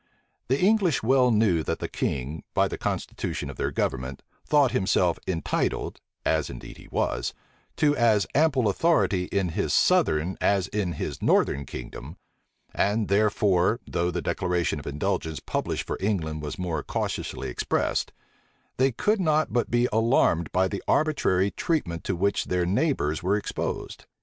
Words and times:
The 0.47 0.59
English 0.59 1.03
well 1.03 1.29
knew 1.29 1.61
that 1.61 1.77
the 1.77 1.87
king, 1.87 2.43
by 2.55 2.67
the 2.67 2.75
constitution 2.79 3.51
of 3.51 3.57
their 3.57 3.69
government, 3.69 4.23
thought 4.43 4.71
himself 4.71 5.19
entitled, 5.27 6.01
as 6.25 6.49
indeed 6.49 6.77
he 6.77 6.87
was, 6.87 7.35
to 7.75 7.95
as 7.95 8.25
ample 8.33 8.67
authority 8.67 9.25
in 9.25 9.49
his 9.49 9.75
southern 9.75 10.39
as 10.41 10.67
in 10.69 10.93
his 10.93 11.21
northern 11.21 11.67
kingdom; 11.67 12.17
and 12.73 13.09
therefore, 13.09 13.79
though 13.85 14.09
the 14.09 14.23
declaration 14.23 14.79
of 14.79 14.87
indulgence 14.87 15.39
published 15.39 15.85
for 15.85 15.97
England 15.99 16.41
was 16.41 16.57
more 16.57 16.81
cautiously 16.81 17.49
expressed, 17.49 18.11
they 18.77 18.91
could 18.91 19.19
not 19.21 19.53
but 19.53 19.69
be 19.69 19.87
alarmed 19.93 20.51
by 20.51 20.67
the 20.67 20.81
arbitrary 20.87 21.51
treatment 21.51 22.03
to 22.05 22.15
which 22.15 22.45
their 22.45 22.65
neighbors 22.65 23.21
were 23.21 23.37
exposed. 23.37 24.07